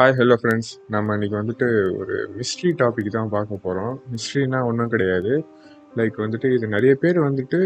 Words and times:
Hi 0.00 0.14
hello 0.18 0.36
friends 0.40 0.68
நம்ம 0.92 1.14
இன்றைக்கி 1.16 1.36
வந்துட்டு 1.38 1.66
ஒரு 2.00 2.14
மிஸ்ட்ரி 2.36 2.70
டாபிக் 2.82 3.08
தான் 3.16 3.32
பார்க்க 3.34 3.56
போகிறோம் 3.64 3.94
மிஸ்ட்ரினா 4.12 4.60
ஒன்றும் 4.68 4.92
கிடையாது. 4.92 5.32
லைக் 5.98 6.16
வந்துட்டு 6.22 6.48
இது 6.56 6.66
நிறைய 6.74 6.92
பேர் 7.02 7.18
வந்துட்டு 7.26 7.58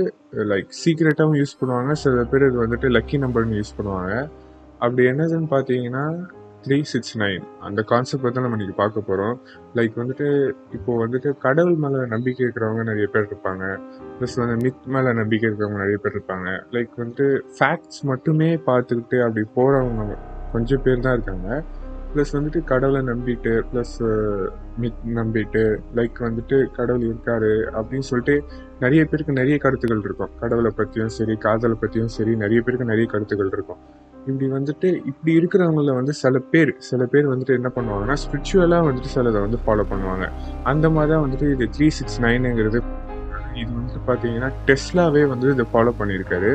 லைக் 0.53 0.71
சீக்ரெட்டாகவும் 0.79 1.39
யூஸ் 1.41 1.55
பண்ணுவாங்க. 1.61 1.93
சில 2.03 2.25
பேர் 2.33 2.47
இது 2.49 2.59
வந்துட்டு 2.63 2.89
லக்கி 2.97 3.19
நம்பர்னு 3.25 3.61
யூஸ் 3.61 3.71
பண்ணுவாங்க. 3.77 4.15
அப்படி 4.85 5.05
என்னதுன்னு 5.13 5.49
பார்த்தீங்கன்னா 5.55 6.05
த்ரீ 6.65 6.79
சிக்ஸ் 6.95 7.15
நைன் 7.23 7.45
அந்த 7.69 7.85
கான்செப்ட் 7.93 8.27
தான் 8.39 8.45
நம்ம 8.47 8.59
இன்றைக்கி 8.59 8.77
பார்க்க 8.83 9.07
போகிறோம் 9.11 9.37
லைக் 9.81 9.95
வந்துட்டு 10.03 10.27
இப்போது 10.79 10.99
வந்துட்டு 11.05 11.33
கடவுள் 11.47 11.79
மேலே 11.87 12.03
நம்பிக்கை 12.15 12.45
இருக்கிறவங்க 12.47 12.89
நிறைய 12.91 13.09
பேர் 13.15 13.31
இருப்பாங்க. 13.31 13.65
ப்ளஸ் 14.19 14.37
வந்து 14.43 14.59
மித் 14.67 14.91
மேலே 14.97 15.13
நம்பிக்கை 15.23 15.49
இருக்கிறவங்க 15.51 15.83
நிறைய 15.85 16.01
பேர் 16.07 16.17
இருப்பாங்க. 16.19 16.49
லைக் 16.77 17.01
வந்துட்டு 17.03 17.29
ஃபேக்ட்ஸ் 17.59 18.03
மட்டுமே 18.13 18.51
பார்த்துக்கிட்டு 18.69 19.21
அப்படி 19.29 19.45
போகிறவங்க 19.61 20.21
கொஞ்சம் 20.57 20.85
பேர் 20.85 21.07
தான் 21.07 21.17
இருக்காங்க. 21.19 21.49
ப்ளஸ் 22.15 22.33
வந்துட்டு 22.37 22.61
கடவுளை 22.71 23.01
நம்பிட்டு 23.11 23.53
ப்ளஸ் 23.71 23.97
மித் 24.83 25.03
நம்பிட்டு 25.19 25.63
லைக் 25.99 26.19
வந்துட்டு 26.27 26.57
கடவுள் 26.79 27.05
இருக்காரு 27.11 27.53
அப்படின்னு 27.79 28.07
சொல்லிட்டு 28.11 28.37
நிறைய 28.81 29.03
பேருக்கு 29.05 29.39
நிறைய 29.41 29.59
கருத்துக்கள் 29.59 30.05
இருக்கும். 30.05 30.33
கடவுளை 30.41 30.73
பற்றியும் 30.77 31.13
சரி 31.19 31.37
காதலை 31.37 31.77
பற்றியும் 31.81 32.13
சரி 32.17 32.35
நிறைய 32.37 32.61
பேருக்கு 32.63 32.91
நிறைய 32.93 33.09
கருத்துக்கள் 33.15 33.53
இருக்கும். 33.57 33.81
இப்படி 34.27 34.47
வந்துட்டு 34.51 34.89
இப்படி 35.11 35.33
இருக்கிறவங்கள 35.39 35.95
வந்து 35.95 36.13
சில 36.23 36.39
பேர் 36.53 36.71
சில 36.91 37.07
பேர் 37.15 37.27
வந்துட்டு 37.33 37.57
என்ன 37.59 37.71
பண்ணுவாங்கன்னா 37.75 38.17
ஸ்பிரிச்சுவலாக 38.23 38.87
வந்துட்டு 38.89 39.11
சிலதை 39.17 39.41
வந்து 39.47 39.59
ஃபாலோ 39.67 39.85
பண்ணுவாங்க. 39.91 40.27
அந்த 40.73 40.89
மாதிரி 40.91 41.13
தான் 41.15 41.25
வந்துட்டு 41.27 41.49
இது 41.55 41.67
த்ரீ 41.79 41.89
சிக்ஸ் 41.99 42.21
நைனுங்கிறது 42.27 42.81
இது 43.63 43.71
வந்துட்டு 43.79 44.01
பார்த்தீங்கன்னா 44.07 44.49
டெஸ்லாவே 44.69 45.25
வந்து 45.33 45.49
இதை 45.51 45.67
ஃபாலோ 45.73 45.93
பண்ணியிருக்காரு. 45.99 46.53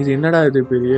இது 0.00 0.08
என்னடா 0.16 0.40
இது 0.50 0.60
பெரிய 0.74 0.96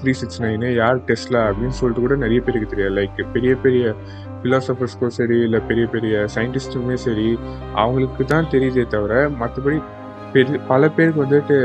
த்ரீ 0.00 0.12
சிக்ஸ் 0.20 0.42
நைனு 0.44 0.68
யார் 0.82 1.00
டெஸ்ட்லா 1.08 1.40
அப்படின்னு 1.48 1.78
சொல்லிட்டு 1.80 2.04
கூட 2.04 2.16
நிறைய 2.24 2.40
பேருக்கு 2.46 2.72
தெரியாது. 2.72 2.94
லைக் 2.98 3.20
பெரிய 3.34 3.52
பெரிய 3.64 3.94
ஃபிலாசபர்ஸ்க்கும் 4.42 5.16
சரி 5.18 5.36
இல்லை 5.46 5.60
பெரிய 5.70 5.86
பெரிய 5.94 6.14
சயின்டிஸ்ட்டுமே 6.36 6.96
சரி 7.06 7.28
அவங்களுக்கு 7.82 8.24
தான் 8.34 8.50
தெரியுதே 8.54 8.84
தவிர 8.94 9.14
மற்றபடி 9.42 9.78
பெரிய 10.34 10.58
பல 10.70 10.88
பேருக்கு 10.96 11.24
வந்துட்டு 11.24 11.56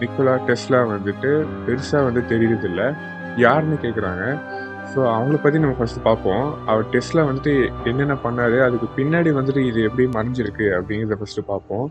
நிக்கோலா 0.00 0.34
டெஸ்லா 0.48 0.80
வந்துட்டு 0.94 1.30
பெருசாக 1.66 2.06
வந்து 2.08 2.22
தெரியறதில்ல. 2.32 2.82
யாருன்னு 3.44 3.76
கேட்குறாங்க 3.84 4.24
ஸோ 4.92 5.00
அவங்கள 5.14 5.36
பற்றி 5.44 5.58
நம்ம 5.62 5.76
ஃபஸ்ட்டு 5.78 6.02
பார்ப்போம். 6.08 6.44
அவர் 6.70 6.90
டெஸ்ட்டில் 6.92 7.26
வந்துட்டு 7.28 7.52
என்னென்ன 7.90 8.14
பண்ணார்? 8.24 8.56
அதுக்கு 8.66 8.86
பின்னாடி 8.98 9.30
வந்துட்டு 9.38 9.62
இது 9.70 9.80
எப்படி 9.88 10.04
மறைஞ்சிருக்கு 10.16 10.66
அப்படிங்கிறத 10.76 11.16
ஃபஸ்ட்டு 11.20 11.48
பார்ப்போம். 11.52 11.86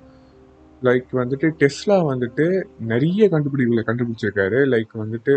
லைக் 0.84 1.12
வந்துட்டு 1.22 1.48
டெஸ்லா 1.62 1.98
வந்துட்டு 2.12 2.45
நிறைய 2.92 3.28
கண்டுபிடிப்புகளை 3.34 3.84
கண்டுபிடிச்சிருக்காரு. 3.90 4.59
லைக் 4.73 4.94
வந்துட்டு 5.04 5.34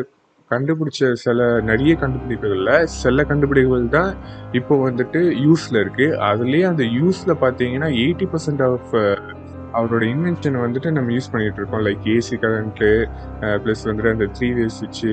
கண்டுபிடிச்ச 0.50 1.11
சில 1.22 1.47
நிறைய 1.70 1.92
கண்டுபிடிப்புகள்ல 2.03 2.72
சில 3.00 3.25
கண்டுபிடிப்புகள் 3.30 3.89
தான் 3.97 4.12
இப்போ 4.58 4.75
வந்துட்டு 4.84 5.20
யூஸில் 5.47 5.80
இருக்குது 5.83 6.17
அதுலேயே 6.28 6.67
அந்த 6.72 6.84
யூஸில் 6.98 7.34
பார்த்தீங்கன்னா 7.45 7.91
எயிட்டி 8.05 8.28
பர்சன்ட் 8.34 8.62
ஆஃப் 8.69 8.95
அவரோட 9.78 10.05
இன்வென்ஷனை 10.14 10.61
வந்துட்டு 10.67 10.91
நம்ம 10.97 11.12
யூஸ் 11.17 11.30
பண்ணிகிட்டு 11.33 11.61
இருக்கோம். 11.61 11.84
லைக் 11.89 12.06
ஏசி 12.14 12.36
கரண்ட்டு 12.45 12.89
ப்ளஸ் 13.64 13.84
வந்துட்டு 13.89 14.14
அந்த 14.14 14.28
த்ரீ 14.36 14.48
வே 14.58 14.67
சுவிட்சு 14.78 15.12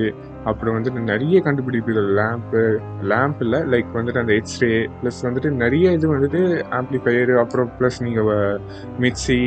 அப்புறம் 0.50 0.74
வந்துட்டு 0.76 1.00
நிறைய 1.10 1.36
கண்டுபிடிப்புகள். 1.46 2.08
லேம்ப்பு 2.18 2.62
லேம்ப் 3.10 3.40
இல்லை 3.44 3.60
லைக் 3.72 3.90
வந்துட்டு 3.98 4.22
அந்த 4.22 4.34
எக்ஸ்ரே 4.40 4.70
ப்ளஸ் 5.00 5.20
வந்துட்டு 5.26 5.50
நிறைய 5.62 5.92
இது 5.98 6.06
வந்துட்டு 6.14 6.40
ஆம்ப்ளிஃபையர் 6.78 7.32
அப்புறம் 7.42 7.70
ப்ளஸ் 7.78 7.98
நீங்கள் 8.06 8.30
மிக்சி 9.04 9.40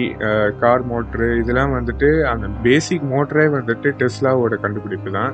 கார் 0.64 0.86
மோட்ரு 0.92 1.30
இதெல்லாம் 1.42 1.76
வந்துட்டு 1.78 2.10
அந்த 2.34 2.48
பேசிக் 2.68 3.08
மோட்டரே 3.14 3.48
வந்துட்டு 3.58 3.92
டெஸ்லாவோட 4.04 4.58
கண்டுபிடிப்பு 4.66 5.12
தான். 5.20 5.34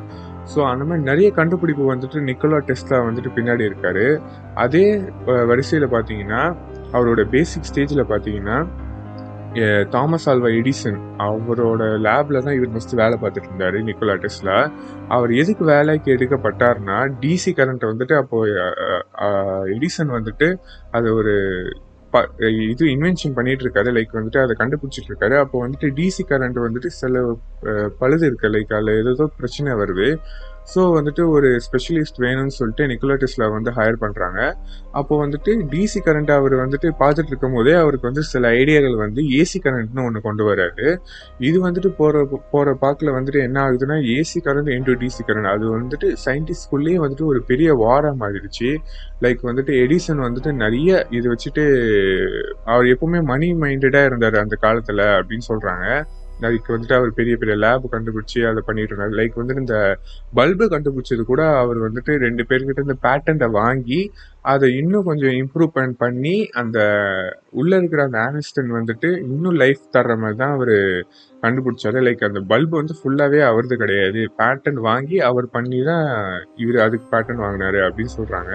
ஸோ 0.54 0.60
அந்த 0.72 0.84
மாதிரி 0.88 1.04
நிறைய 1.12 1.28
கண்டுபிடிப்பு 1.40 1.84
வந்துட்டு 1.94 2.18
நிக்கோலா 2.30 2.62
டெஸ்லா 2.70 2.98
வந்துட்டு 3.10 3.30
பின்னாடி 3.38 3.64
இருக்காரு. 3.70 4.08
அதே 4.64 4.86
வரிசையில் 5.52 5.94
பார்த்தீங்கன்னா 5.94 6.42
அவரோட 6.98 7.22
பேசிக் 7.36 7.70
ஸ்டேஜில் 7.70 8.10
பார்த்தீங்கன்னா 8.12 8.58
தாமஸ் 9.90 10.30
ஆல்வா 10.30 10.50
எடிசன் 10.52 10.98
அவரோட 11.18 11.84
லேபில் 12.00 12.44
தான் 12.44 12.54
இவர் 12.54 12.70
ஃபஸ்ட்டு 12.70 12.96
வேலை 12.96 13.18
பார்த்துட்டு 13.22 13.44
இருந்தார் 13.44 13.74
நிக்கோலா 13.84 14.16
டெஸ்லா 14.18 14.58
அவர் 15.08 15.34
எதுக்கு 15.34 15.66
வேலைக்கு 15.66 16.12
எடுக்கப்பட்டார்னா 16.12 16.98
டிசி 17.22 17.52
கரண்ட் 17.54 17.86
வந்துட்டு 17.86 18.16
அப்போ 18.18 18.38
எடிசன் 19.76 20.14
வந்துட்டு 20.18 20.50
அது 20.92 21.14
ஒரு 21.14 21.36
ப- 22.14 22.30
இது 22.66 22.86
இன்வென்ஷன் 22.86 23.34
பண்ணிட்டு 23.34 23.64
இருக்காரு 23.66 23.90
லைக் 23.92 24.14
வந்துட்டு 24.14 24.42
அதை 24.42 24.56
கண்டுபிடிச்சிட்டு 24.60 25.10
இருக்காரு. 25.10 25.38
அப்போ 25.40 25.68
வந்துட்டு 25.68 25.88
டிசி 25.92 26.24
கரண்ட் 26.30 26.60
வந்துட்டு 26.66 26.88
சில 26.88 27.24
பழுது 28.00 28.26
இருக்கு 28.28 28.48
லைக் 28.48 28.74
அதில் 28.74 29.12
ஏதோ 29.12 29.30
பிரச்சனை 29.38 29.74
வருது. 29.74 30.08
ஸோ 30.74 30.82
வந்துட்டு 30.96 31.24
ஒரு 31.36 31.50
ஸ்பெஷலிஸ்ட் 31.66 32.18
வேணும்னு 32.24 32.54
சொல்லிட்டு 32.58 32.86
நிக்கோலா 32.92 33.16
டெஸ்லா 33.22 33.48
வந்து 33.56 33.72
ஹையர் 33.78 34.00
பண்ணுறாங்க 34.04 34.40
அப்போ 35.00 35.14
வந்துட்டு 35.24 35.52
டிசி 35.74 36.00
கரண்ட் 36.06 36.32
அவர் 36.38 36.56
வந்துட்டு 36.62 36.90
பார்த்துட்டு 37.02 37.32
இருக்கும் 37.32 37.56
போதே 37.58 37.74
அவருக்கு 37.82 38.10
வந்து 38.10 38.24
சில 38.32 38.50
ஐடியாக்கள் 38.62 38.98
வந்து 39.04 39.22
ஏசி 39.40 39.60
கரண்ட்னு 39.66 40.06
ஒன்று 40.08 40.22
கொண்டு 40.28 40.44
வராரு. 40.50 40.88
இது 41.48 41.58
வந்துட்டு 41.68 41.92
போகிற 42.00 42.24
போகிற 42.54 42.74
பாக்கில் 42.84 43.16
வந்துட்டு 43.18 43.42
என்ன 43.48 43.58
ஆகுதுன்னா 43.66 43.98
AC 44.16 44.42
current 44.48 44.72
into 44.78 44.96
DC 45.04 45.24
current 45.30 45.52
அது 45.54 45.66
வந்துட்டு 45.78 46.10
சயின்டிஸ்ட்குள்ளேயே 46.26 46.98
வந்துட்டு 47.04 47.26
ஒரு 47.32 47.42
பெரிய 47.52 47.70
வாரம் 47.84 48.22
மாறிடுச்சு. 48.24 48.72
லைக் 49.26 49.42
வந்துட்டு 49.50 49.74
எடிசன் 49.84 50.26
வந்துட்டு 50.28 50.54
நிறைய 50.64 51.06
இது 51.20 51.28
வச்சுட்டு 51.34 51.66
அவர் 52.74 52.92
எப்பவுமே 52.94 53.22
மணி 53.32 53.50
மைண்டடாக 53.64 54.10
இருந்தார் 54.12 54.44
அந்த 54.44 54.58
காலத்தில் 54.66 55.06
அப்படின்னு 55.18 55.48
சொல்கிறாங்க 55.52 55.88
அதுக்கு 56.42 56.70
வந்துட்டு 56.74 56.96
அவர் 56.98 57.12
பெரிய 57.18 57.34
பெரிய 57.42 57.56
லேப் 57.64 57.86
கண்டுபிடிச்சி 57.94 58.40
அதை 58.50 58.62
பண்ணிட்டு 58.68 58.92
இருந்தார். 58.92 59.16
லைக் 59.20 59.38
வந்துட்டு 59.40 59.64
இந்த 59.64 59.78
பல்பு 60.40 60.66
கண்டுபிடிச்சது 60.74 61.24
கூட 61.30 61.42
அவர் 61.62 61.80
வந்துட்டு 61.86 62.14
ரெண்டு 62.26 62.44
பேர்கிட்ட 62.50 62.86
இந்த 62.88 62.98
பேட்டன்ட்டை 63.06 63.50
வாங்கி 63.60 64.00
அதை 64.54 64.68
இன்னும் 64.80 65.08
கொஞ்சம் 65.10 65.36
இம்ப்ரூவ்மெண்ட் 65.42 65.96
பண்ணி 66.04 66.36
அந்த 66.62 66.80
உள்ளே 67.60 67.78
இருக்கிற 67.80 68.02
அந்த 68.08 68.20
ஆனிஸ்டன் 68.28 68.76
வந்துட்டு 68.78 69.12
இன்னும் 69.28 69.60
லைஃப் 69.64 69.84
தர்ற 69.96 70.16
மாதிரி 70.24 70.40
தான் 70.44 70.56
அவர் 70.58 70.76
கண்டுபிடிச்சாரு. 71.44 72.00
லைக் 72.08 72.28
அந்த 72.30 72.42
பல்பு 72.52 72.76
வந்து 72.82 72.98
ஃபுல்லாகவே 73.00 73.42
அவரது 73.50 73.78
கிடையாது. 73.84 74.24
பேட்டன் 74.42 74.82
வாங்கி 74.90 75.20
அவர் 75.30 75.48
பண்ணி 75.56 75.80
தான் 75.92 76.06
இவர் 76.64 76.80
அதுக்கு 76.88 77.08
பேட்டன் 77.14 77.44
வாங்கினாரு 77.46 77.82
அப்படின்னு 77.88 78.16
சொல்கிறாங்க 78.20 78.54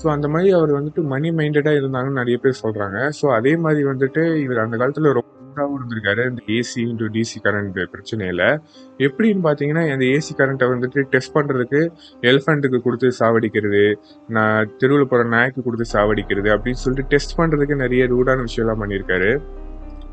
ஸோ 0.00 0.06
அந்த 0.12 0.26
மாதிரி 0.34 0.50
அவர் 0.58 0.70
வந்துட்டு 0.76 1.02
மணி 1.10 1.28
மைண்டடாக 1.38 1.80
இருந்தாங்கன்னு 1.80 2.20
நிறைய 2.20 2.36
பேர் 2.44 2.62
சொல்கிறாங்க 2.62 2.98
ஸோ 3.18 3.26
அதே 3.38 3.52
மாதிரி 3.64 3.82
வந்துட்டு 3.90 4.22
இவர் 4.44 4.64
அந்த 4.64 4.76
காலத்தில் 4.76 5.16
ரொம்ப 5.18 5.31
இதாகவும் 5.52 5.78
இருந்திருக்காரு 5.78 6.22
இந்த 6.30 6.42
ஏசி 6.56 6.78
இன்டூ 6.90 7.06
டிசி 7.16 7.38
கரண்ட் 7.46 7.80
பிரச்சனையில். 7.94 8.44
எப்படின்னு 9.06 9.42
பார்த்தீங்கன்னா 9.46 9.84
அந்த 9.94 10.06
ஏசி 10.16 10.34
கரண்ட்டை 10.40 10.68
வந்துட்டு 10.74 11.02
டெஸ்ட் 11.14 11.36
பண்ணுறதுக்கு 11.38 11.80
எலிஃபண்ட்டுக்கு 12.30 12.80
கொடுத்து 12.86 13.10
சாவடிக்கிறது 13.20 13.84
நான் 14.36 14.70
தெருவில் 14.82 15.10
போகிற 15.14 15.28
நாய்க்கு 15.36 15.66
கொடுத்து 15.68 15.88
சாவடிக்கிறது 15.96 16.50
அப்படின்னு 16.56 16.82
சொல்லிட்டு 16.84 17.10
டெஸ்ட் 17.14 17.38
பண்ணுறதுக்கு 17.40 17.82
நிறைய 17.84 18.04
ரூடான 18.14 18.46
விஷயம்லாம் 18.48 18.82
பண்ணியிருக்காரு. 18.84 19.32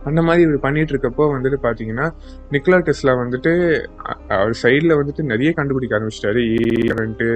அந்த 0.10 0.22
மாதிரி 0.26 0.42
இவர் 0.46 0.62
பண்ணிட்டு 0.66 0.94
இருக்கப்போ 0.94 1.24
வந்துட்டு 1.32 1.58
பார்த்தீங்கன்னா 1.64 2.06
நிக்கலா 2.54 2.78
டெஸ்லா 2.88 3.14
வந்துட்டு 3.22 3.52
அவர் 4.36 4.54
சைடில் 4.62 4.96
வந்துட்டு 5.00 5.24
நிறைய 5.32 5.50
கண்டுபிடிக்க 5.58 5.98
ஆரம்பிச்சிட்டாரு. 5.98 6.42
ஏ 6.54 6.62
கரண்ட்டு 6.90 7.28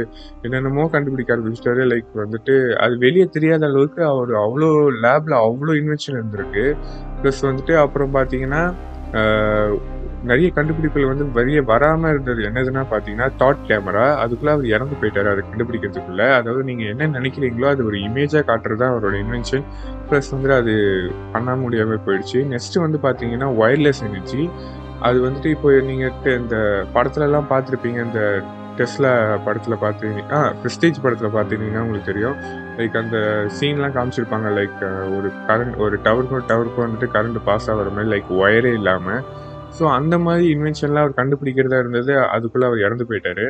என்னென்னமோ 0.45 0.85
கண்டுபிடிக்க 0.93 1.35
ஆரம்பிச்சிட்டாரு. 1.35 1.81
லைக் 1.91 2.13
வந்துட்டு 2.21 2.55
அது 2.83 2.95
வெளியே 3.05 3.25
தெரியாத 3.35 3.65
அளவுக்கு 3.71 4.01
அவர் 4.11 4.31
அவ்வளோ 4.43 4.69
லேப்ல 5.05 5.41
அவ்வளோ 5.47 5.75
இன்வென்ஷன் 5.81 6.17
இருந்திருக்கு. 6.19 6.65
ப்ளஸ் 7.23 7.41
வந்துட்டு 7.49 7.75
அப்புறம் 7.85 8.15
பார்த்தீங்கன்னா 8.19 8.63
நிறைய 10.29 10.49
கண்டுபிடிப்புகள் 10.57 11.09
வந்து 11.11 11.25
வெளியே 11.37 11.61
வராமல் 11.71 12.11
இருந்தது. 12.13 12.41
என்னதுன்னா 12.49 12.83
பார்த்தீங்கன்னா 12.91 13.27
தாட் 13.41 13.65
கேமரா 13.69 14.05
அதுக்குள்ளே 14.21 14.53
அவர் 14.55 14.67
இறந்து 14.75 14.95
போயிட்டார் 15.01 15.29
அதை 15.31 15.41
கண்டுபிடிக்கிறதுக்குள்ள. 15.49 16.25
அதாவது 16.39 16.61
நீங்கள் 16.69 16.89
என்ன 16.93 17.09
நினைக்கிறீங்களோ 17.17 17.67
அது 17.73 17.81
ஒரு 17.89 17.97
இமேஜாக 18.07 18.43
காட்டுறது 18.49 18.81
தான் 18.81 18.93
அவரோட 18.93 19.17
இன்வென்ஷன் 19.23 19.65
ப்ளஸ் 20.09 20.31
வந்துட்டு 20.33 20.57
அது 20.61 20.75
பண்ண 21.33 21.55
முடியாமல் 21.63 22.03
போயிடுச்சு. 22.07 22.39
நெக்ஸ்ட் 22.53 22.79
வந்து 22.85 22.99
பார்த்தீங்கன்னா 23.07 23.49
ஒயர்லெஸ் 23.63 24.03
எனர்ஜி 24.09 24.43
அது 25.09 25.19
வந்துட்டு 25.27 25.51
இப்போ 25.55 25.69
நீங்கள் 25.91 26.35
இந்த 26.41 26.57
படத்துலலாம் 26.97 27.51
பார்த்துருப்பீங்க 27.53 28.01
இந்த 28.09 28.21
டெஸ்லா 28.77 29.13
படத்தில் 29.47 29.81
பார்த்துருந்தீங்க 29.81 30.23
ஆ 30.37 30.39
ப்ரெஸ்டேஜ் 30.61 31.03
படத்தில் 31.05 31.35
பார்த்துருந்தீங்கன்னா 31.35 31.83
உங்களுக்கு 31.85 32.11
தெரியும். 32.11 32.37
லைக் 32.77 32.97
அந்த 32.97 33.17
சீன்லாம் 33.59 33.95
காமிச்சிருப்பாங்க 33.95 34.49
லைக் 34.51 34.81
ஒரு 35.17 35.29
கரண்ட் 35.47 35.77
ஒரு 35.77 35.95
டவருக்கும் 36.03 36.47
டவருக்கும் 36.47 36.85
வந்துட்டு 36.85 37.09
கரண்ட் 37.13 37.39
பாஸ் 37.45 37.69
ஆகிற 37.69 37.89
மாதிரி 37.89 38.09
லைக் 38.09 38.31
ஒயரே 38.39 38.71
இல்லாமல் 38.73 39.21
ஸோ 39.79 39.83
அந்த 39.89 40.17
மாதிரி 40.17 40.45
இன்வென்ஷன்லாம் 40.55 41.03
அவர் 41.03 41.19
கண்டுபிடிக்கிறதா 41.19 41.79
இருந்தது 41.79 42.13
அதுக்குள்ளே 42.27 42.67
அவர் 42.67 42.79
இறந்து 42.79 43.05
போயிட்டாரு. 43.09 43.45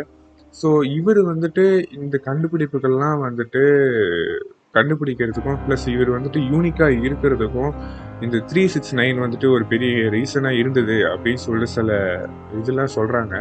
ஸோ 0.53 0.69
இவர் 0.95 1.19
வந்துட்டு 1.23 1.63
இந்த 1.91 2.15
கண்டுபிடிப்புகள்லாம் 2.25 3.19
வந்துட்டு 3.19 3.61
கண்டுபிடிக்கிறதுக்கும் 4.73 5.59
ப்ளஸ் 5.65 5.85
இவர் 5.89 6.09
வந்துட்டு 6.09 6.39
யூனிக்காக 6.51 6.93
இருக்கிறதுக்கும் 6.99 7.73
இந்த 8.21 8.37
த்ரீ 8.51 8.67
சிக்ஸ் 8.67 8.95
நைன் 8.95 9.19
வந்துட்டு 9.19 9.47
ஒரு 9.51 9.65
பெரிய 9.65 10.09
ரீசனாக 10.09 10.53
இருந்தது 10.53 10.95
அப்படின்னு 11.09 11.41
சொல்லி 11.43 11.65
சில 11.65 11.91
இதெல்லாம் 12.59 12.93
சொல்கிறாங்க 12.95 13.35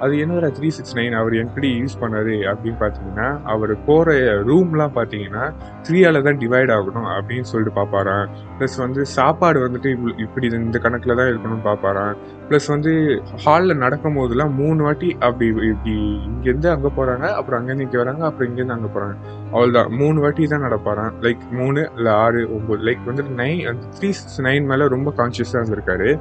அது 0.00 0.18
என்னடா 0.18 0.46
த்ரீ 0.46 0.68
சிக்ஸ் 0.68 0.96
நைன் 0.96 1.12
அவர் 1.12 1.34
எப்படி 1.34 1.80
யூஸ் 1.80 2.00
பண்ணாரு 2.00 2.34
அப்படின்னு 2.50 2.78
பார்த்தீங்கன்னா 2.80 3.40
அவர் 3.44 3.84
போகிற 3.84 4.12
ரூம்லாம் 4.42 4.92
பார்த்தீங்கன்னா 4.94 5.52
த்ரீயால 5.82 6.22
தான் 6.22 6.38
டிவைட் 6.38 6.72
ஆகணும் 6.72 7.08
அப்படின்னு 7.12 7.40
சொல்லிட்டு 7.40 7.80
பார்ப்பாராம். 7.80 8.26
ப்ளஸ் 8.58 8.78
வந்து 8.78 9.06
சாப்பாடு 9.06 9.68
வந்துட்டு 9.68 9.86
இவ்வளோ- 9.86 10.18
இப்படி 10.18 10.46
இந்த 10.46 10.78
கணக்கில் 10.78 11.14
தான் 11.14 11.26
இருக்கணும்னு 11.26 11.64
பார்ப்பாராம். 11.64 12.16
ப்ளஸ் 12.48 12.66
வந்து 12.66 13.22
ஹாலில் 13.44 13.76
நடக்கும் 13.76 14.14
போதெல்லாம் 14.14 14.54
மூணு 14.54 14.82
வாட்டி 14.82 15.16
அப்படி 15.20 15.46
இப்படி 15.46 15.94
இங்கேருந்து 16.26 16.70
அங்கே 16.70 16.88
போகிறாங்க 16.96 17.32
அப்புறம் 17.32 17.60
அங்கேருந்து 17.60 17.82
இங்கே 17.82 17.98
வராங்க 17.98 18.24
அப்புறம் 18.24 18.50
இங்கேருந்து 18.50 18.72
அங்கே 18.72 18.86
போகிறாங்க 18.86 19.16
அவ்வளோதான் 19.52 19.88
மூணு 19.96 20.20
வாட்டி 20.20 20.46
தான் 20.46 20.62
நடப்பாரான் 20.62 21.12
லைக் 21.20 21.50
மூணு 21.50 21.90
இல்லை 21.96 22.12
ஆறு 22.12 22.48
ஒம்பது 22.50 22.82
லைக் 22.82 22.98
வந்துட்டு 23.06 23.34
நைன் 23.36 23.78
த்ரீ 23.98 24.10
சிக்ஸ் 24.10 24.42
நைன் 24.42 24.64
மேலே 24.64 24.88
ரொம்ப 24.88 25.12
கான்ஷியஸாக 25.16 25.62
இருந்திருக்காரு. 25.62 26.20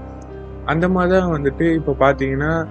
அந்த 0.66 0.90
மாதிரி 0.90 1.20
தான் 1.20 1.32
வந்துட்டு 1.32 1.74
இப்போ 1.74 1.96
பார்த்தீங்கன்னா 2.00 2.68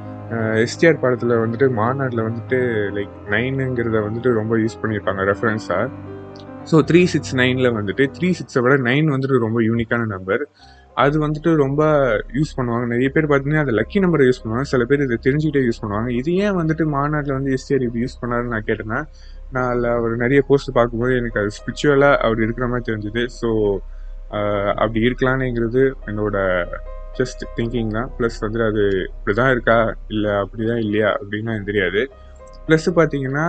எஸ்டிஆர் 0.65 1.01
படத்தில் 1.03 1.35
வந்துட்டு 1.43 1.67
மாநாட்டில் 1.81 2.27
வந்துட்டு 2.29 2.59
லைக் 2.97 3.15
நைனுங்கிறத 3.35 4.01
வந்துட்டு 4.07 4.33
ரொம்ப 4.41 4.59
யூஸ் 4.65 4.81
பண்ணியிருப்பாங்க 4.83 5.25
ரெஃபரன்ஸாக 5.31 5.87
ஸோ 6.71 6.77
த்ரீ 6.89 7.01
சிக்ஸ் 7.13 7.35
நைனில் 7.41 7.75
வந்துட்டு 7.79 8.05
த்ரீ 8.17 8.29
சிக்ஸை 8.39 8.61
விட 8.65 8.75
நைன் 8.89 9.09
வந்துட்டு 9.15 9.45
ரொம்ப 9.47 9.59
யூனிக்கான 9.69 10.07
நம்பர் 10.15 10.45
அது 11.03 11.17
வந்துட்டு 11.25 11.51
ரொம்ப 11.63 11.83
யூஸ் 12.37 12.53
பண்ணுவாங்க. 12.59 12.85
நிறைய 12.93 13.09
பேர் 13.15 13.27
பார்த்தீங்கன்னா 13.31 13.63
அதை 13.65 13.73
லக்கி 13.79 13.99
நம்பரை 14.05 14.25
யூஸ் 14.29 14.41
பண்ணுவாங்க. 14.43 14.69
சில 14.73 14.83
பேர் 14.91 15.05
இதை 15.07 15.17
தெரிஞ்சுக்கிட்டே 15.27 15.63
யூஸ் 15.69 15.81
பண்ணுவாங்க. 15.83 16.11
இது 16.21 16.31
ஏன் 16.45 16.57
வந்துட்டு 16.61 16.85
மாநாட்டில் 16.97 17.37
வந்து 17.39 17.53
எஸ்டிஆர் 17.57 17.85
இப்படி 17.87 18.03
யூஸ் 18.05 18.21
பண்ணாருன்னு 18.21 18.53
நான் 18.55 18.67
கேட்டேன்னா 18.69 19.01
நான் 19.55 19.69
அதில் 19.71 19.89
அவர் 19.97 20.15
நிறைய 20.25 20.41
போஸ்ட் 20.49 20.71
பார்க்கும்போது 20.79 21.15
எனக்கு 21.21 21.41
அது 21.43 21.51
ஸ்பிரிச்சுவலாக 21.59 22.21
அவர் 22.27 22.45
இருக்கிற 22.47 22.67
மாதிரி 22.73 22.87
தெரிஞ்சுது. 22.91 23.25
ஸோ 23.41 23.51
அப்படி 24.83 25.01
இருக்கலான்னுங்கிறது 25.09 25.83
என்னோட 26.11 26.37
ஜஸ்ட் 27.19 27.45
திங்கிங் 27.57 27.93
தான். 27.99 28.11
ப்ளஸ் 28.19 28.39
வந்து 28.47 28.61
அது 28.71 28.83
இப்படி 29.13 29.35
தான் 29.41 29.53
இருக்கா? 29.55 29.79
இல்லை 30.15 30.33
அப்படி 30.43 30.65
தான் 30.73 30.83
இல்லையா? 30.87 31.11
அப்படின்னு 31.21 31.53
எனக்கு 31.55 31.71
தெரியாது. 31.73 32.03
ப்ளஸ் 32.67 32.91
பார்த்தீங்கன்னா 32.99 33.47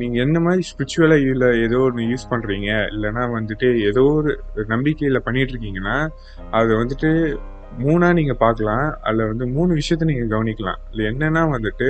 நீங்கள் 0.00 0.22
எந்த 0.24 0.38
மாதிரி 0.44 0.62
ஸ்பிரிச்சுவலாக 0.68 1.28
இல்லை 1.32 1.48
ஏதோ 1.66 1.78
ஒன்று 1.84 2.08
யூஸ் 2.10 2.30
பண்ணுறீங்க 2.32 2.70
இல்லைன்னா 2.94 3.22
வந்துட்டு 3.34 3.68
ஏதோ 3.90 4.02
ஒரு 4.16 4.32
நம்பிக்கையில் 4.72 5.24
பண்ணிகிட்ருக்கீங்கன்னா 5.26 5.94
அதை 6.58 6.72
வந்துட்டு 6.80 7.10
மூணாக 7.84 8.16
நீங்கள் 8.18 8.38
பார்க்கலாம். 8.42 8.84
அதில் 9.06 9.28
வந்து 9.30 9.44
மூணு 9.54 9.70
விஷயத்த 9.78 10.08
நீங்கள் 10.10 10.32
கவனிக்கலாம். 10.34 10.80
இல்லை 10.90 11.04
என்னன்னா 11.10 11.42
வந்துட்டு 11.54 11.88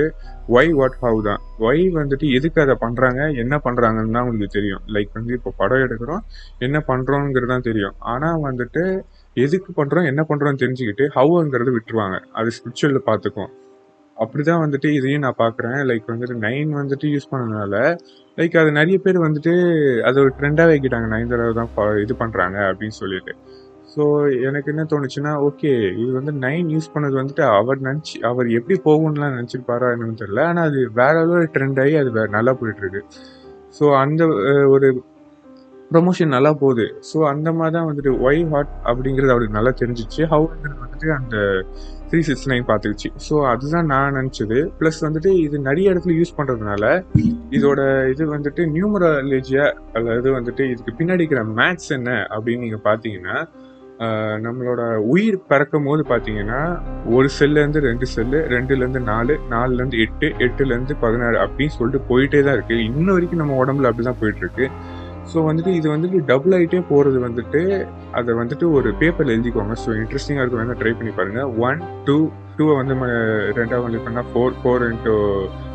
ஒய் 0.57 0.71
வாட் 0.77 0.97
ஹவ் 1.01 1.19
தான். 1.27 1.41
ஒய் 1.67 1.83
வந்துட்டு 1.97 2.27
எதுக்கு 2.37 2.59
அதை 2.63 2.75
பண்ணுறாங்க 2.85 3.21
என்ன 3.43 3.59
பண்ணுறாங்கன்னு 3.65 4.15
தான் 4.17 4.25
உங்களுக்கு 4.27 4.55
தெரியும். 4.57 4.83
லைக் 4.95 5.11
வந்து 5.17 5.35
இப்போ 5.39 5.51
படம் 5.59 5.83
எடுக்கிறோம். 5.85 6.23
என்ன 6.67 6.79
பண்ணுறோங்கிறது 6.89 7.51
தான் 7.53 7.67
தெரியும். 7.69 7.95
ஆனால் 8.13 8.41
வந்துட்டு 8.47 8.83
எதுக்கு 9.35 9.71
பண்ணுறோம் 9.75 10.05
என்ன 10.05 10.21
பண்ணுறோம்னு 10.29 10.61
தெரிஞ்சுக்கிட்டு 10.61 11.05
ஹவுங்கிறது 11.15 11.71
விட்டுருவாங்க. 11.75 12.17
அது 12.31 12.49
ஸ்பிரிச்சுவலில் 12.57 13.07
பார்த்துக்கும் 13.07 13.51
அப்படிதான் 14.17 14.61
வந்துட்டு 14.63 14.89
இதையும் 14.93 15.21
நான் 15.21 15.39
பார்க்குறேன் 15.39 15.79
லைக் 15.89 16.05
வந்துட்டு 16.07 16.35
நைன் 16.39 16.69
வந்துட்டு 16.73 17.05
யூஸ் 17.05 17.31
பண்ணதுனால 17.31 17.75
லைக் 18.37 18.57
அது 18.57 18.71
நிறைய 18.71 18.97
பேர் 18.97 19.17
வந்துட்டு 19.17 19.53
அது 20.03 20.19
ஒரு 20.19 20.31
ட்ரெண்டாக 20.39 20.69
வைக்கிட்டாங்க 20.71 21.07
நைன் 21.07 21.27
தடவை 21.27 21.53
தான் 21.53 21.71
இது 21.99 22.15
பண்ணுறாங்க 22.19 22.57
அப்படின்னு 22.69 22.97
சொல்லிட்டு. 23.01 23.33
ஸோ 23.95 24.03
எனக்கு 24.41 24.71
என்ன 24.71 24.83
தோணுச்சுன்னா 24.83 25.33
ஓகே 25.47 25.71
இது 26.01 26.11
வந்து 26.11 26.31
நைன் 26.45 26.69
யூஸ் 26.69 26.93
பண்ணது 26.93 27.15
வந்துட்டு 27.21 27.43
அவர் 27.59 27.81
நினச்சி 27.81 28.15
அவர் 28.21 28.47
எப்படி 28.49 28.79
போகும்லாம் 28.85 29.35
நினச்சிருப்பாரா 29.35 29.89
என்னன்னு 29.95 30.21
தெரியல. 30.23 30.43
ஆனால் 30.43 30.67
அது 30.69 30.79
வேற 30.93 31.13
அளவு 31.19 31.49
ட்ரெண்ட் 31.55 31.79
ஆகி 31.79 31.95
அது 31.95 32.11
வே- 32.11 32.29
நல்லா 32.29 32.53
போயிட்டுருக்கு 32.61 33.01
ஸோ 33.79 33.85
அந்த 33.97 34.23
ஒரு 34.67 34.87
ப்ரொமோஷன் 35.91 36.33
நல்லா 36.35 36.51
போகுது. 36.61 36.85
ஸோ 37.09 37.17
அந்த 37.31 37.49
மாதிரி 37.57 37.73
தான் 37.75 37.87
வந்துட்டு 37.89 38.11
ஒய் 38.25 38.41
ஹாட் 38.53 38.71
அப்படிங்கிறது 38.89 39.33
அவருக்கு 39.33 39.57
நல்லா 39.57 39.73
தெரிஞ்சிச்சு. 39.81 40.21
ஹவுங்கிறது 40.33 40.77
வந்துட்டு 40.83 41.09
அந்த 41.17 41.35
த்ரீ 42.09 42.19
சிக்ஸ் 42.27 42.47
நைன் 42.51 42.65
பார்த்துக்குச்சு. 42.69 43.09
ஸோ 43.27 43.35
அதுதான் 43.51 43.89
நான் 43.93 44.17
நினச்சது. 44.19 44.57
ப்ளஸ் 44.79 44.99
வந்துட்டு 45.07 45.31
இது 45.45 45.59
நிறைய 45.69 45.93
இடத்துல 45.93 46.15
யூஸ் 46.19 46.37
பண்ணுறதுனால 46.39 46.83
இதோட 47.57 47.81
இது 48.13 48.25
வந்துட்டு 48.35 48.63
நியூமராலஜியா 48.75 49.67
அல்லது 49.99 50.31
வந்துட்டு 50.39 50.65
இதுக்கு 50.73 50.97
பின்னாடி 50.99 51.23
இருக்கிற 51.23 51.43
மேத்ஸ் 51.59 51.93
என்ன 51.99 52.11
அப்படின்னு 52.35 52.65
நீங்கள் 52.67 52.85
பார்த்தீங்கன்னா 52.89 53.37
நம்மளோட 54.45 54.81
உயிர் 55.11 55.37
பறக்கும் 55.49 55.85
போது 55.89 56.01
பார்த்தீங்கன்னா 56.09 56.61
ஒரு 57.15 57.27
செல்லேருந்து 57.37 57.81
ரெண்டு 57.87 58.05
செல்லு 58.13 58.39
ரெண்டுலேருந்து 58.53 59.01
நாலு 59.11 59.33
நாலுலேருந்து 59.53 59.99
எட்டு 60.05 60.27
எட்டுலேருந்து 60.45 60.95
பதினாறு 61.03 61.37
அப்படின்னு 61.43 61.75
சொல்லிட்டு 61.77 62.01
போயிட்டே 62.09 62.41
தான் 62.43 62.57
இருக்குது 62.57 62.85
இன்ன 62.89 63.07
வரைக்கும் 63.15 63.41
நம்ம 63.43 63.59
உடம்புல 63.63 63.89
அப்படி 63.91 64.07
தான் 64.09 64.21
போயிட்டுருக்கு 64.21 64.67
ஸோ 65.33 65.37
வந்துட்டு 65.47 65.71
இது 65.73 65.87
வந்துட்டு 65.91 66.25
டபுள் 66.25 66.51
ஆகிட்டே 66.51 66.83
போகிறது 66.89 67.19
வந்துட்டு 67.27 67.61
அதை 68.11 68.31
வந்துட்டு 68.33 68.65
ஒரு 68.71 68.93
பேப்பரில் 68.93 69.33
எழுதிக்கோங்க. 69.35 69.75
ஸோ 69.83 69.89
இன்ட்ரெஸ்டிங்காக 69.99 70.41
இருக்கும். 70.41 70.61
வேணால் 70.61 70.81
ட்ரை 70.81 70.93
பண்ணி 70.97 71.11
பாருங்கள் 71.11 71.51
ஒன் 71.67 71.79
டூ 72.05 72.17
டூவை 72.57 72.75
வந்து 72.75 72.95
ம- 72.95 73.09
ரெண்டாவது 73.57 73.85
வந்து 73.87 74.03
பண்ணால் 74.05 74.27
ஃபோர் 74.31 74.57
ஃபோர் 74.59 74.83
இன்ட்டு 74.89 75.15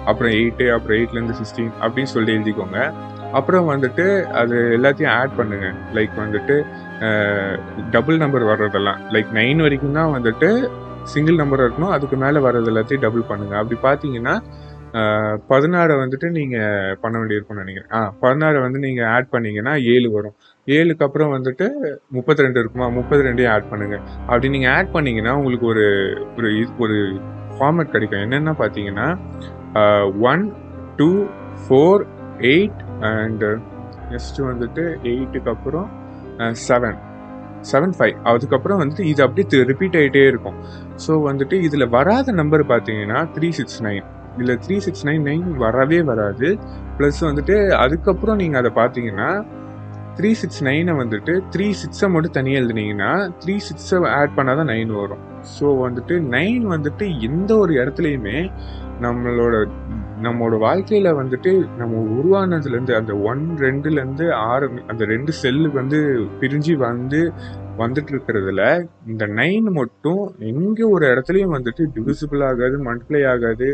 அப்புறம் 0.04 0.32
எயிட்டு 0.32 0.66
அப்புறம் 0.74 0.98
எயிட்லேருந்து 0.98 1.38
சிக்ஸ்டீன் 1.40 1.72
அப்படின்னு 1.82 2.12
சொல்லி 2.14 2.36
எழுதிக்கோங்க. 2.36 2.78
அப்புறம் 3.32 3.66
வந்துட்டு 3.68 4.04
அது 4.40 4.56
எல்லாத்தையும் 4.78 5.12
ஆட் 5.18 5.36
பண்ணுங்கள் 5.38 5.76
லைக் 5.94 6.14
வந்துட்டு 6.18 6.54
டபுள் 7.90 8.16
நம்பர் 8.16 8.44
வர்றதெல்லாம். 8.44 9.00
லைக் 9.14 9.30
நைன் 9.32 9.60
வரைக்கும் 9.60 9.92
தான் 9.92 10.14
வந்துட்டு 10.16 10.48
சிங்கிள் 11.04 11.34
நம்பர் 11.34 11.60
இருக்கணும். 11.60 11.94
அதுக்கு 11.96 12.16
மேலே 12.16 12.38
வர்றது 12.38 12.70
எல்லாத்தையும் 12.72 13.04
டபுள் 13.06 13.28
பண்ணுங்கள் 13.28 13.60
அப்படி 13.60 13.78
பார்த்தீங்கன்னா 13.86 14.34
பதினாறை 15.48 15.94
வந்துட்டு 15.94 16.30
நீங்கள் 16.30 16.98
பண்ண 17.00 17.18
வேண்டியிருக்கும்னு 17.18 17.64
நினைக்கிறேன். 17.64 17.90
ஆ 17.92 18.14
பதினாறை 18.20 18.60
வந்து 18.60 18.78
நீங்கள் 18.78 19.04
ஆட் 19.04 19.28
பண்ணீங்கன்னா 19.28 19.74
ஏழு 19.74 20.10
வரும். 20.10 20.34
ஏழுக்கு 20.66 21.02
அப்புறம் 21.02 21.32
வந்துட்டு 21.32 21.68
முப்பத்தி 22.10 22.42
ரெண்டு 22.42 22.60
இருக்குமா? 22.60 22.88
முப்பத்தி 22.88 23.24
ரெண்டையும் 23.24 23.50
ஆட் 23.50 23.64
பண்ணுங்கள் 23.70 24.00
அப்படி 24.18 24.48
நீங்கள் 24.48 24.70
ஆட் 24.70 24.88
பண்ணிங்கன்னா 24.92 25.30
உங்களுக்கு 25.30 25.66
ஒரு 25.66 26.16
ஒரு 26.36 26.48
இது- 26.48 26.76
ஒரு 26.78 27.20
ஃபார்மேட் 27.58 27.90
கிடைக்கும். 27.90 28.20
என்னென்ன 28.20 28.50
பார்த்தீங்கன்னா 28.50 29.18
one 30.20 30.52
two 30.96 31.26
four 31.68 32.06
eight 32.38 32.84
and 33.00 33.60
next 34.10 34.38
வந்துட்டு 34.38 34.96
எயிட்டுக்கு 35.02 35.48
அப்புறம் 35.48 35.90
செவன் 36.68 36.98
செவன் 37.72 37.92
ஃபைவ் 37.98 38.22
அதுக்கப்புறம் 38.22 38.80
வந்துட்டு 38.80 39.00
இது 39.00 39.22
அப்படியே 39.22 39.62
ரிப்பீட் 39.62 39.96
ஆகிட்டே 39.96 40.26
இருக்கும். 40.26 40.54
ஸோ 41.08 41.10
வந்துட்டு 41.10 41.52
இதில் 41.52 41.88
வராத 41.88 42.32
நம்பர் 42.32 42.66
பார்த்தீங்கன்னா 42.66 43.28
த்ரீ 43.38 43.48
சிக்ஸ் 43.48 43.82
நைன் 43.82 44.04
இதில் 44.34 44.60
த்ரீ 44.64 44.76
சிக்ஸ் 44.86 45.06
நைன் 45.08 45.24
நைன் 45.30 45.46
வரவே 45.64 46.00
வராது. 46.10 46.48
ப்ளஸ் 46.98 47.20
வந்துட்டு 47.28 47.56
அதுக்கப்புறம் 47.84 48.40
நீங்கள் 48.42 48.60
அதை 48.62 48.72
பார்த்தீங்கன்னா 48.80 49.30
த்ரீ 50.18 50.30
சிக்ஸ் 50.40 50.62
நைனை 50.66 50.92
வந்துட்டு 51.00 51.34
த்ரீ 51.52 51.66
சிக்ஸை 51.82 52.08
மட்டும் 52.14 52.36
தனியாக 52.38 52.60
எழுதுனீங்கன்னா 52.62 53.12
த்ரீ 53.42 53.54
சிக்ஸை 53.68 53.98
ஆட் 54.18 54.36
பண்ணால் 54.38 54.58
தான் 54.60 54.70
நைன் 54.72 54.92
வரும். 55.00 55.22
ஸோ 55.54 55.66
வந்துட்டு 55.84 56.14
நைன் 56.34 56.64
வந்துட்டு 56.74 57.04
எந்த 57.28 57.50
ஒரு 57.62 57.72
இடத்துலையுமே 57.80 58.38
நம்மளோட 59.04 59.54
நம்மளோட 60.24 60.56
வாழ்க்கையில் 60.64 61.18
வந்துட்டு 61.18 61.52
நம்ம 61.80 62.00
உருவானதுலேருந்து 62.14 62.94
அந்த 62.98 63.12
ஒன் 63.30 63.44
ரெண்டுலேருந்து 63.62 64.26
ஆறு 64.48 64.66
அந்த 64.90 65.02
ரெண்டு 65.04 65.32
செல்லு 65.42 65.68
வந்து 65.78 65.98
பிரிஞ்சு 66.40 66.74
வந்து 66.82 67.20
வந்துட்டு 67.80 68.12
இருக்கிறதுல 68.14 68.62
இந்த 69.12 69.24
நைன் 69.38 69.68
மட்டும் 69.78 70.22
எங்கே 70.50 70.84
ஒரு 70.94 71.04
இடத்துலையும் 71.12 71.54
வந்துட்டு 71.56 71.84
டிவிசிபிள் 71.94 72.44
ஆகாது 72.50 72.78
மல்டிப்ளை 72.88 73.22
ஆகாது 73.32 73.68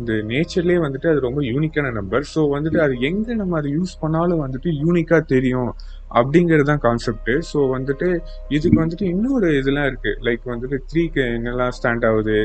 இந்த 0.00 0.14
நேச்சர்லேயே 0.30 0.80
வந்துட்டு 0.84 1.08
அது 1.12 1.20
ரொம்ப 1.28 1.40
யூனிக்கான 1.50 1.92
நம்பர் 1.98 2.24
ஸோ 2.34 2.42
வந்துட்டு 2.54 2.78
அது 2.84 2.94
எங்க 3.08 3.34
நம்ம 3.40 3.56
அதை 3.60 3.70
யூஸ் 3.78 3.94
பண்ணாலும் 4.02 4.42
வந்துட்டு 4.44 4.70
யூனிக்கா 4.82 5.18
தெரியும் 5.34 5.70
அப்படிங்கிறது 6.18 6.68
தான் 6.70 6.84
கான்செப்ட் 6.84 7.32
ஸோ 7.50 7.58
வந்துட்டு 7.74 8.08
இதுக்கு 8.56 8.78
வந்துட்டு 8.82 9.06
இன்னொரு 9.14 9.48
இதெல்லாம் 9.60 9.88
இருக்கு. 9.90 10.12
லைக் 10.26 10.44
வந்துட்டு 10.52 10.76
த்ரீக்கு 10.90 11.22
என்னெல்லாம் 11.36 11.74
ஸ்டாண்ட் 11.78 12.06
ஆகுது? 12.10 12.36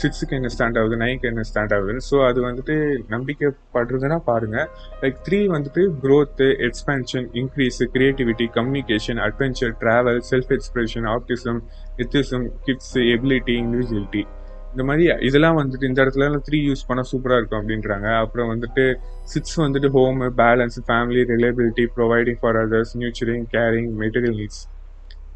சிக்ஸுக்கு 0.00 0.36
என்ன 0.36 0.50
ஸ்டாண்ட் 0.54 0.78
ஆகுது? 0.80 0.96
நைனுக்கு 1.02 1.28
என்ன 1.30 1.42
ஸ்டாண்ட் 1.48 1.74
ஆகுது? 1.76 1.94
ஸோ 2.08 2.18
அது 2.28 2.40
வந்துட்டு 2.46 2.74
நம்பிக்கைப்படுறதுன்னா 3.14 4.18
பாருங்க. 4.30 4.58
லைக் 5.02 5.18
த்ரீ 5.26 5.40
வந்துட்டு 5.56 5.82
growth 6.04 6.48
expansion 6.68 7.26
increase 7.42 7.80
creativity 7.96 8.46
communication 8.58 9.20
adventure 9.26 9.74
travel 9.82 10.20
self 10.30 10.54
expression 10.58 11.08
optimism 11.16 11.60
ethicism 12.04 12.46
kids 12.68 12.96
ability 13.14 13.56
individuality 13.64 14.24
இந்த 14.72 14.84
மாதிரி 14.88 15.04
இதெல்லாம் 15.26 15.56
வந்துட்டு 15.58 15.88
இந்த 15.88 15.98
இடத்துல 16.04 16.38
த்ரீ 16.46 16.58
யூஸ் 16.68 16.84
பண்ணால் 16.88 17.08
சூப்பராக 17.10 17.40
இருக்கும் 17.40 17.60
அப்படின்றாங்க. 17.60 18.08
அப்புறம் 18.22 18.48
வந்துட்டு 18.52 18.84
சிக்ஸ் 19.24 19.56
வந்துட்டு 19.60 19.88
home 19.96 20.20
balance 20.42 20.78
family 20.86 21.22
reliability 21.32 21.84
providing 21.96 22.38
for 22.40 22.58
others 22.62 22.92
nurturing 22.96 23.46
caring 23.56 23.90
material 24.02 24.38
needs 24.40 24.62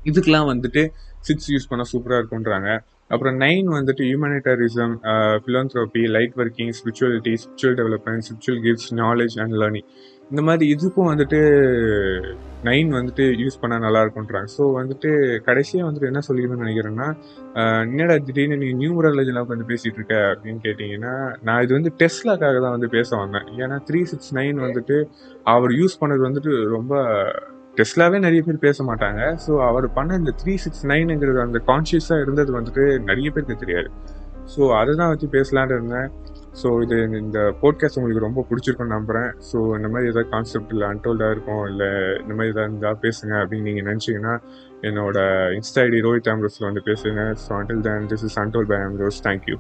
இதுக்கெலாம் 0.05 0.49
வந்துட்டு 0.53 0.83
சிக்ஸ் 1.21 1.49
யூஸ் 1.55 1.69
பண்ணால் 1.71 1.91
சூப்பராக 1.93 2.21
இருக்குன்றாங்க 2.23 2.71
அப்புறம் 3.11 3.37
நைன் 3.37 3.69
வந்துட்டு 3.69 4.03
humanitarianism 4.09 4.95
philanthropy 5.43 6.03
light 6.09 6.37
working 6.37 6.73
spirituality 6.79 7.33
spiritual 7.35 7.77
development 7.81 8.27
spiritual 8.27 8.61
gifts 8.65 8.93
knowledge 9.01 9.37
and 9.43 9.57
learning 9.63 9.89
இந்த 10.31 10.43
மாதிரி 10.43 10.65
இதுக்கும் 10.75 11.11
வந்துட்டு 11.11 11.41
நைன் 12.65 12.89
வந்துட்டு 12.91 13.25
யூஸ் 13.43 13.59
பண்ணால் 13.61 13.85
நல்லா 13.85 14.01
இருக்குன்றாங்க 14.05 14.49
ஸோ 14.55 14.65
வந்துட்டு 14.73 15.11
கடைசியாக 15.41 15.89
வந்துட்டு 15.89 16.11
என்ன 16.11 16.23
சொல்லிக்கணும்னு 16.29 16.65
நினைக்கிறேன்னா 16.65 17.09
uh, 17.57 17.83
என்னடா 17.85 18.17
திடீர்னு 18.19 18.57
நீ 18.57 18.69
நியூமராலஜிலாம் 18.75 19.51
வந்து 19.53 19.69
பேசிகிட்டு 19.71 20.01
இருக்க 20.01 20.17
அப்படின்னு 20.33 20.61
கேட்டிங்கன்னா 20.65 21.15
நான் 21.43 21.63
இது 21.63 21.73
வந்து 21.75 21.93
டெஸ்ட்லாக்காக 21.99 22.61
தான் 22.61 22.77
வந்து 22.77 22.89
பேச 22.89 23.11
வந்தேன். 23.17 23.47
ஏன்னா 23.63 23.79
த்ரீ 23.91 24.01
சிக்ஸ் 24.05 24.33
நைன் 24.35 24.59
வந்துட்டு 24.67 24.99
அவர் 25.47 25.73
யூஸ் 25.73 26.01
பண்ணது 26.01 26.25
வந்துட்டு 26.29 26.55
ரொம்ப 26.69 26.93
டெஸ்லாவே 27.79 28.19
நிறைய 28.27 28.41
பேர் 28.47 28.65
பேச 28.67 28.85
மாட்டாங்க. 28.91 29.23
ஸோ 29.45 29.53
அவர் 29.69 29.87
பண்ண 29.97 30.17
இந்த 30.23 30.33
த்ரீ 30.43 30.55
சிக்ஸ் 30.65 30.85
நைனுங்கிறது 30.93 31.41
அந்த 31.47 31.59
கான்ஷியஸாக 31.71 32.25
இருந்தது 32.25 32.51
வந்துட்டு 32.59 32.85
நிறைய 33.11 33.29
பேருக்கு 33.35 33.63
தெரியாது. 33.65 33.91
ஸோ 34.53 34.63
அதை 34.81 34.93
தான் 35.01 35.11
வச்சு 35.13 35.29
பேசலான்னு 35.37 35.77
இருந்தேன். 35.79 36.09
ஸோ 36.61 36.69
இது 36.85 36.97
இந்த 37.23 37.39
போட்காஸ்ட் 37.63 37.99
உங்களுக்கு 38.01 38.27
ரொம்ப 38.27 38.43
பிடிச்சிருக்குன்னு 38.51 38.97
நம்புகிறேன் 38.97 39.31
ஸோ 39.49 39.59
இந்த 39.79 39.89
மாதிரி 39.93 40.11
ஏதாவது 40.13 40.31
கான்செப்ட் 40.35 40.73
இல்லை 40.75 40.87
அன்டோல்டாக 40.93 41.35
இருக்கும் 41.35 41.65
இல்லை 41.71 41.91
இந்த 42.23 42.33
மாதிரி 42.37 42.53
ஏதாவது 42.55 42.71
இருந்தால் 42.71 43.01
பேசுங்க 43.07 43.35
அப்படின்னு 43.43 43.69
நீங்கள் 43.71 43.89
நினச்சிங்கன்னா 43.91 44.35
என்னோட 44.91 45.19
இன்ஸ்டா 45.59 45.83
ஐடி 45.89 46.01
ரோஹித் 46.09 46.31
ஆம்ரோஸில் 46.35 46.69
வந்து 46.71 46.85
பேசுங்க. 46.91 47.23
So 47.45 47.53
until 47.61 47.83
then 47.89 48.11
this 48.13 48.27
is 48.31 48.39
அன்டோல் 48.45 48.71
by 48.73 48.81
Ambrose 48.89 49.21
thank you 49.29 49.59